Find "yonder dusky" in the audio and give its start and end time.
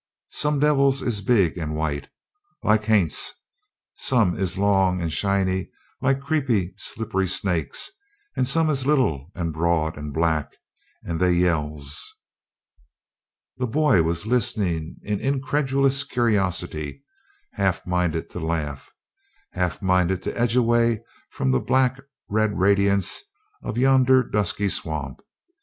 23.77-24.67